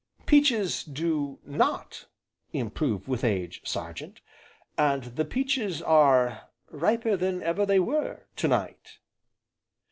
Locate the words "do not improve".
0.83-3.07